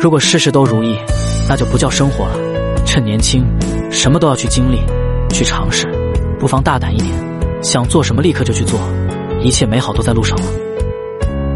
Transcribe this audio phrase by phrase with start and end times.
[0.00, 0.96] 如果事事都如意
[1.46, 2.84] 那就不叫生活了。
[2.86, 3.44] 趁年轻
[3.90, 4.80] 什么都要去经历
[5.28, 5.86] 去尝试
[6.38, 7.14] 不妨大胆一点
[7.62, 8.80] 想做什么立刻就去做
[9.42, 10.59] 一切美好都在路上了。